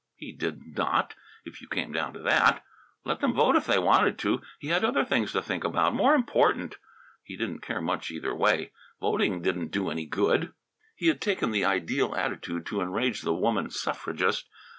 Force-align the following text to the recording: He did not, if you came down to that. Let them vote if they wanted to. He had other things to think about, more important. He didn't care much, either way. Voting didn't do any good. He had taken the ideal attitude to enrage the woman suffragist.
He 0.15 0.31
did 0.31 0.75
not, 0.75 1.13
if 1.45 1.61
you 1.61 1.67
came 1.67 1.91
down 1.91 2.13
to 2.13 2.19
that. 2.21 2.63
Let 3.05 3.19
them 3.19 3.35
vote 3.35 3.55
if 3.55 3.67
they 3.67 3.77
wanted 3.77 4.17
to. 4.17 4.41
He 4.57 4.69
had 4.69 4.83
other 4.83 5.05
things 5.05 5.31
to 5.33 5.43
think 5.43 5.63
about, 5.63 5.93
more 5.93 6.15
important. 6.15 6.77
He 7.23 7.37
didn't 7.37 7.61
care 7.61 7.81
much, 7.81 8.09
either 8.09 8.33
way. 8.33 8.71
Voting 8.99 9.43
didn't 9.43 9.67
do 9.69 9.91
any 9.91 10.07
good. 10.07 10.53
He 10.95 11.05
had 11.05 11.21
taken 11.21 11.51
the 11.51 11.65
ideal 11.65 12.15
attitude 12.15 12.65
to 12.65 12.81
enrage 12.81 13.21
the 13.21 13.35
woman 13.35 13.69
suffragist. 13.69 14.49